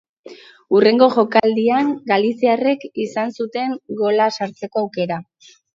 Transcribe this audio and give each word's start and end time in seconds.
Hurrengo 0.77 1.09
jokaldian 1.15 1.93
galiziarrek 2.13 2.89
izan 3.07 3.39
zuten 3.39 3.79
gola 4.03 4.33
sartzeko 4.41 4.87
aukera. 4.89 5.25